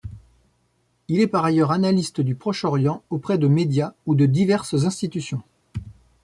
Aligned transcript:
Il 1.09 1.19
est 1.19 1.27
par 1.27 1.45
ailleurs 1.45 1.69
analyste 1.69 2.21
du 2.21 2.33
Proche-Orient 2.33 3.03
auprès 3.11 3.37
de 3.37 3.47
médias, 3.47 3.93
ou 4.07 4.15
de 4.15 4.25
diverses 4.25 4.73
institutions. 4.83 5.43